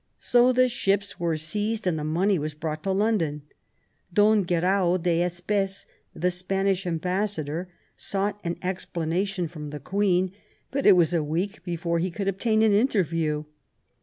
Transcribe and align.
So 0.17 0.51
the 0.51 0.67
ships 0.67 1.19
were 1.19 1.37
seized 1.37 1.85
and 1.85 1.99
the 1.99 2.03
money 2.03 2.39
was 2.39 2.55
brought 2.55 2.81
to 2.85 2.91
London. 2.91 3.43
Don 4.11 4.43
Guerau 4.45 4.97
d'Espes, 4.97 5.85
the 6.15 6.31
Spanish 6.31 6.87
am 6.87 6.97
bassador, 6.97 7.67
sought 7.95 8.41
an 8.43 8.57
explanation 8.63 9.47
from 9.47 9.69
the 9.69 9.79
Queen, 9.79 10.31
but 10.71 10.87
it 10.87 10.95
was 10.95 11.13
a 11.13 11.21
week 11.23 11.63
before 11.63 11.99
he 11.99 12.09
could 12.09 12.27
obtain 12.27 12.63
an 12.63 12.73
interview. 12.73 13.43